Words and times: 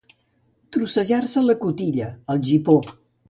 Trossar-se 0.77 1.45
la 1.49 1.55
cotilla, 1.65 2.09
el 2.37 2.43
gipó. 2.49 2.79